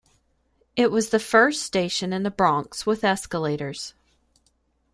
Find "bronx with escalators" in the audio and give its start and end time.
2.31-3.93